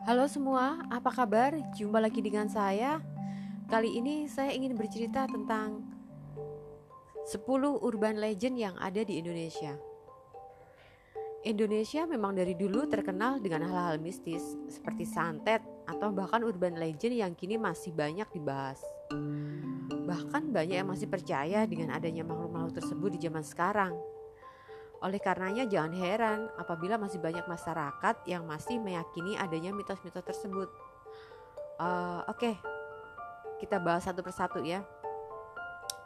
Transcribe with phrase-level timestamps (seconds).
[0.00, 1.52] Halo semua, apa kabar?
[1.76, 3.04] Jumpa lagi dengan saya.
[3.68, 5.84] Kali ini saya ingin bercerita tentang
[7.28, 7.44] 10
[7.84, 9.76] urban legend yang ada di Indonesia.
[11.44, 17.32] Indonesia memang dari dulu terkenal dengan hal-hal mistis seperti santet atau bahkan urban legend yang
[17.36, 18.80] kini masih banyak dibahas.
[19.92, 23.92] Bahkan banyak yang masih percaya dengan adanya makhluk-makhluk tersebut di zaman sekarang.
[25.00, 30.68] Oleh karenanya jangan heran apabila masih banyak masyarakat yang masih meyakini adanya mitos-mitos tersebut.
[31.80, 32.54] Uh, Oke, okay.
[33.64, 34.84] kita bahas satu persatu ya.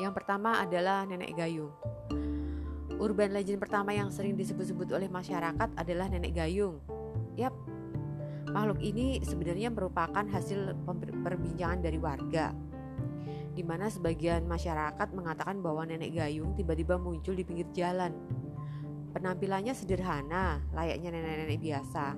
[0.00, 1.68] Yang pertama adalah nenek gayung.
[2.96, 6.80] Urban legend pertama yang sering disebut-sebut oleh masyarakat adalah nenek gayung.
[7.36, 7.52] Yap,
[8.56, 10.72] makhluk ini sebenarnya merupakan hasil
[11.22, 12.56] perbincangan dari warga
[13.58, 18.14] di mana sebagian masyarakat mengatakan bahwa nenek gayung tiba-tiba muncul di pinggir jalan
[19.12, 22.16] Penampilannya sederhana, layaknya nenek-nenek biasa.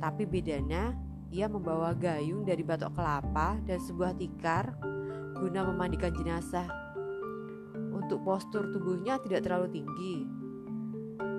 [0.00, 0.96] Tapi bedanya,
[1.32, 4.76] ia membawa gayung dari batok kelapa dan sebuah tikar
[5.36, 6.68] guna memandikan jenazah.
[7.92, 10.14] Untuk postur tubuhnya tidak terlalu tinggi.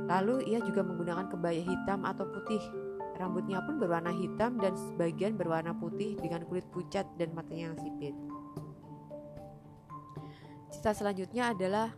[0.10, 2.62] Lalu ia juga menggunakan kebaya hitam atau putih.
[3.16, 8.16] Rambutnya pun berwarna hitam dan sebagian berwarna putih dengan kulit pucat dan matanya yang sipit.
[10.74, 11.94] Cerita selanjutnya adalah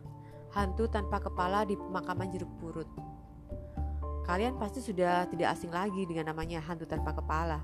[0.56, 2.88] hantu tanpa kepala di pemakaman jeruk purut.
[4.24, 7.60] Kalian pasti sudah tidak asing lagi dengan namanya hantu tanpa kepala.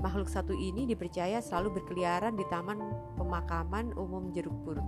[0.00, 2.80] Makhluk satu ini dipercaya selalu berkeliaran di taman
[3.20, 4.86] pemakaman umum jeruk purut.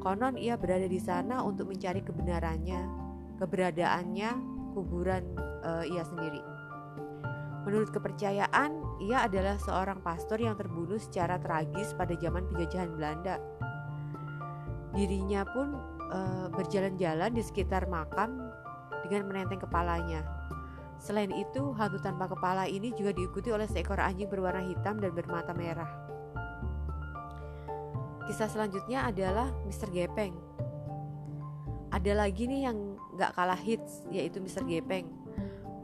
[0.00, 2.80] Konon ia berada di sana untuk mencari kebenarannya,
[3.44, 4.30] keberadaannya,
[4.72, 5.24] kuburan
[5.60, 6.40] uh, ia sendiri.
[7.68, 13.40] Menurut kepercayaan, ia adalah seorang pastor yang terbunuh secara tragis pada zaman penjajahan Belanda.
[14.92, 18.50] Dirinya pun uh, berjalan-jalan di sekitar makam
[19.06, 20.24] dengan menenteng kepalanya.
[20.96, 25.52] Selain itu, hantu tanpa kepala ini juga diikuti oleh seekor anjing berwarna hitam dan bermata
[25.52, 25.90] merah.
[28.24, 29.92] Kisah selanjutnya adalah Mr.
[29.92, 30.32] Gepeng.
[31.92, 34.64] Ada lagi nih yang gak kalah hits, yaitu Mr.
[34.64, 35.06] Gepeng.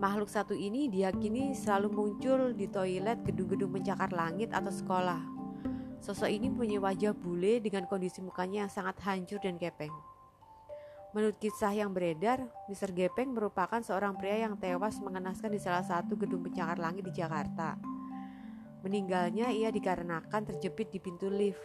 [0.01, 5.21] Makhluk satu ini diyakini selalu muncul di toilet gedung-gedung pencakar langit atau sekolah.
[6.01, 9.93] Sosok ini punya wajah bule dengan kondisi mukanya yang sangat hancur dan gepeng.
[11.11, 12.39] Menurut kisah yang beredar,
[12.71, 12.95] Mr.
[12.95, 17.75] Gepeng merupakan seorang pria yang tewas mengenaskan di salah satu gedung pencakar langit di Jakarta.
[18.87, 21.59] Meninggalnya ia dikarenakan terjepit di pintu lift.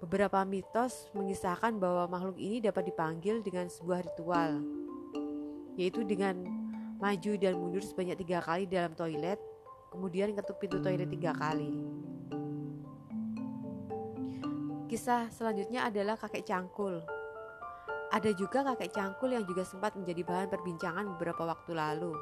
[0.00, 4.64] Beberapa mitos mengisahkan bahwa makhluk ini dapat dipanggil dengan sebuah ritual,
[5.76, 6.40] yaitu dengan
[6.96, 9.40] maju dan mundur sebanyak tiga kali dalam toilet,
[9.92, 11.84] kemudian ketuk pintu toilet tiga kali.
[14.88, 17.15] Kisah selanjutnya adalah kakek cangkul.
[18.16, 22.16] Ada juga kakek cangkul yang juga sempat menjadi bahan perbincangan beberapa waktu lalu.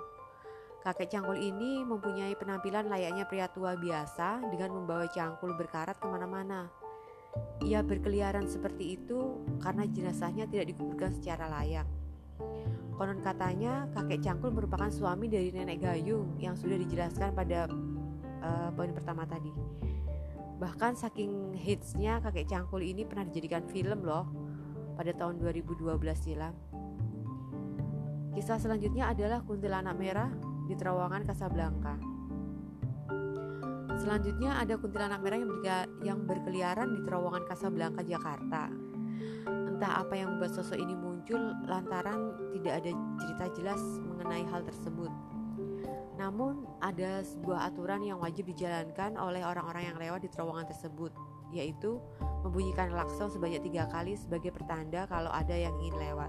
[0.82, 6.66] Kakek cangkul ini mempunyai penampilan layaknya pria tua biasa dengan membawa cangkul berkarat ke mana-mana.
[7.62, 11.86] Ia berkeliaran seperti itu karena jenazahnya tidak dikuburkan secara layak.
[12.98, 17.70] Konon katanya kakek cangkul merupakan suami dari nenek gayung yang sudah dijelaskan pada
[18.42, 19.54] uh, poin pertama tadi.
[20.58, 24.43] Bahkan saking hitsnya kakek cangkul ini pernah dijadikan film loh
[24.94, 26.54] pada tahun 2012 silam.
[28.34, 30.30] Kisah selanjutnya adalah kuntilanak merah
[30.66, 31.94] di terowongan Casablanca.
[33.94, 35.38] Selanjutnya ada kuntilanak merah
[36.02, 38.68] yang, berkeliaran di terowongan Casablanca, Jakarta.
[39.46, 42.90] Entah apa yang membuat sosok ini muncul lantaran tidak ada
[43.22, 45.08] cerita jelas mengenai hal tersebut.
[46.18, 51.14] Namun, ada sebuah aturan yang wajib dijalankan oleh orang-orang yang lewat di terowongan tersebut,
[51.54, 52.02] yaitu
[52.42, 56.28] membunyikan klakson sebanyak tiga kali sebagai pertanda kalau ada yang ingin lewat.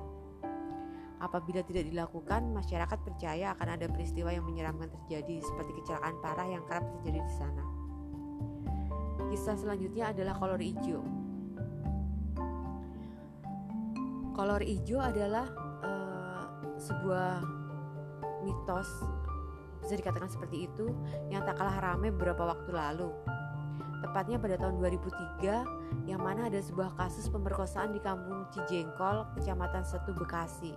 [1.18, 6.62] Apabila tidak dilakukan, masyarakat percaya akan ada peristiwa yang menyeramkan terjadi, seperti kecelakaan parah yang
[6.69, 7.64] kerap terjadi di sana.
[9.34, 11.02] Kisah selanjutnya adalah kolor hijau.
[14.35, 15.47] Kolor hijau adalah
[15.81, 16.46] uh,
[16.78, 17.41] sebuah
[18.44, 18.90] mitos,
[19.82, 20.91] bisa dikatakan seperti itu,
[21.32, 23.09] yang tak kalah ramai beberapa waktu lalu
[24.03, 30.12] tepatnya pada tahun 2003 yang mana ada sebuah kasus pemerkosaan di kampung Cijengkol, Kecamatan Setu,
[30.12, 30.74] Bekasi.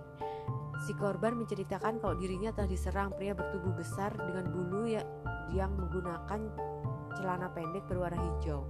[0.87, 5.03] Si korban menceritakan kalau dirinya telah diserang pria bertubuh besar dengan bulu ya,
[5.51, 6.39] yang menggunakan
[7.19, 8.63] celana pendek berwarna hijau.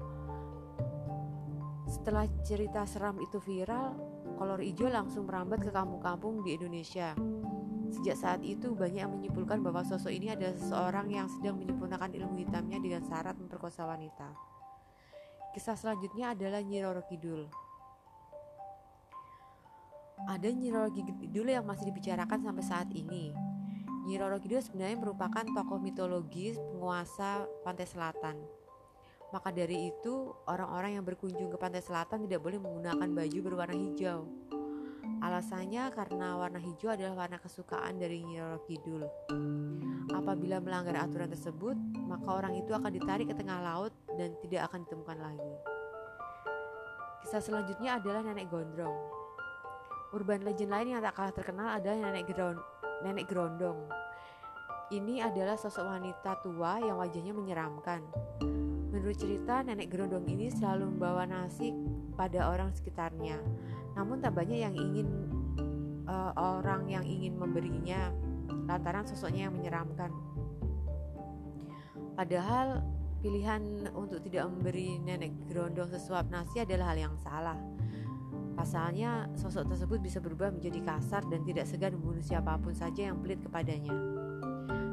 [1.90, 3.94] Setelah cerita seram itu viral,
[4.38, 7.14] kolor hijau langsung merambat ke kampung-kampung di Indonesia.
[7.90, 12.38] Sejak saat itu banyak yang menyimpulkan bahwa sosok ini adalah seseorang yang sedang menyempurnakan ilmu
[12.46, 14.30] hitamnya dengan syarat memperkosa wanita.
[15.58, 17.50] Kisah selanjutnya adalah Nyi Roro Kidul.
[20.30, 23.34] Ada Nyi Roro Kidul yang masih dibicarakan sampai saat ini.
[24.06, 28.38] Nyi Roro Kidul sebenarnya merupakan tokoh mitologis penguasa pantai selatan.
[29.30, 34.26] Maka dari itu, orang-orang yang berkunjung ke pantai selatan tidak boleh menggunakan baju berwarna hijau.
[35.20, 39.04] Alasannya karena warna hijau adalah warna kesukaan dari Nyi Roro Kidul.
[40.16, 41.76] Apabila melanggar aturan tersebut,
[42.08, 45.54] maka orang itu akan ditarik ke tengah laut dan tidak akan ditemukan lagi.
[47.20, 48.96] Kisah selanjutnya adalah Nenek Gondrong.
[50.16, 52.58] Urban legend lain yang tak kalah terkenal adalah Nenek, Geron
[53.04, 53.92] Nenek Gerondong.
[54.90, 58.02] Ini adalah sosok wanita tua yang wajahnya menyeramkan.
[58.90, 61.76] Menurut cerita, Nenek Gerondong ini selalu membawa nasi
[62.18, 63.38] pada orang sekitarnya.
[64.00, 65.28] Namun tak banyak yang ingin
[66.08, 68.16] uh, orang yang ingin memberinya
[68.72, 70.08] lantaran sosoknya yang menyeramkan.
[72.16, 72.80] Padahal
[73.20, 77.60] pilihan untuk tidak memberi Nenek Gerondong sesuap nasi adalah hal yang salah.
[78.56, 83.24] Pasalnya, sosok tersebut bisa berubah menjadi kasar dan tidak segan membunuh siapa pun saja yang
[83.24, 83.96] pelit kepadanya.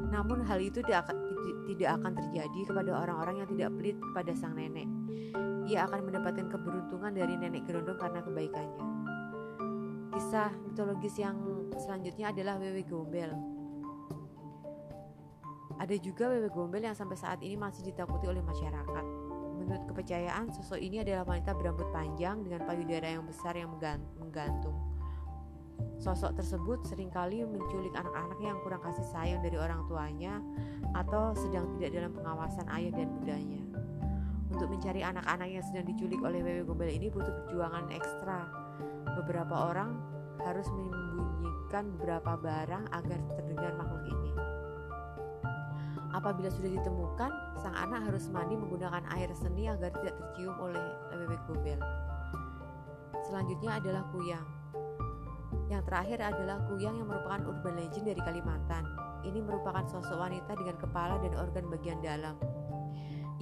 [0.07, 4.87] Namun hal itu tidak akan, terjadi kepada orang-orang yang tidak pelit kepada sang nenek.
[5.67, 8.96] Ia akan mendapatkan keberuntungan dari nenek gerondong karena kebaikannya.
[10.17, 11.37] Kisah mitologis yang
[11.77, 13.29] selanjutnya adalah Wewe Gombel.
[15.77, 19.05] Ada juga Wewe Gombel yang sampai saat ini masih ditakuti oleh masyarakat.
[19.61, 23.69] Menurut kepercayaan, sosok ini adalah wanita berambut panjang dengan payudara yang besar yang
[24.17, 24.73] menggantung.
[26.01, 30.41] Sosok tersebut sering kali menculik anak-anak yang kurang kasih sayang dari orang tuanya
[30.97, 33.61] atau sedang tidak dalam pengawasan ayah dan bundanya.
[34.49, 38.66] Untuk mencari anak-anak yang sedang diculik oleh Wewe Gombel ini butuh perjuangan ekstra.
[39.27, 39.91] Beberapa orang
[40.39, 44.31] harus menyembunyikan beberapa barang agar terdengar makhluk ini.
[46.15, 50.79] Apabila sudah ditemukan, sang anak harus mandi menggunakan air seni agar tidak tercium oleh
[51.11, 51.75] bebek gombel.
[53.27, 54.47] Selanjutnya adalah kuyang.
[55.67, 58.87] Yang terakhir adalah kuyang yang merupakan urban legend dari Kalimantan.
[59.27, 62.39] Ini merupakan sosok wanita dengan kepala dan organ bagian dalam.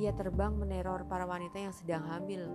[0.01, 2.49] Ia terbang meneror para wanita yang sedang hamil.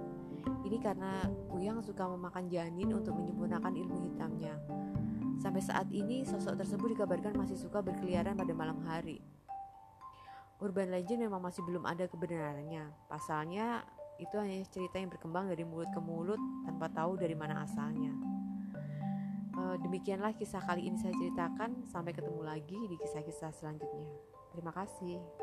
[0.66, 4.54] Ini karena kuyang suka memakan janin untuk menyempurnakan ilmu hitamnya.
[5.40, 9.24] Sampai saat ini, sosok tersebut dikabarkan masih suka berkeliaran pada malam hari.
[10.60, 12.92] Urban legend memang masih belum ada kebenarannya.
[13.08, 13.80] Pasalnya,
[14.20, 16.36] itu hanya cerita yang berkembang dari mulut ke mulut
[16.68, 18.12] tanpa tahu dari mana asalnya.
[19.56, 21.88] E, demikianlah kisah kali ini saya ceritakan.
[21.88, 24.12] Sampai ketemu lagi di kisah-kisah selanjutnya.
[24.52, 25.39] Terima kasih.